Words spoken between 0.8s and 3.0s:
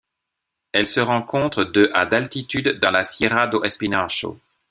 se rencontre de à d'altitude dans